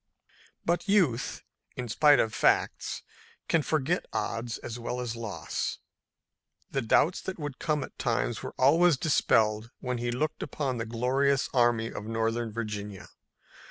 [0.65, 1.43] But youth,
[1.75, 3.03] in spite of facts,
[3.47, 5.77] can forget odds as well as loss.
[6.71, 10.87] The doubts that would come at times were always dispelled when he looked upon the
[10.87, 13.09] glorious Army of Northern Virginia.